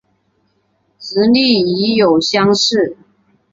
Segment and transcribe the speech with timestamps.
[0.97, 2.97] 直隶乙酉乡试。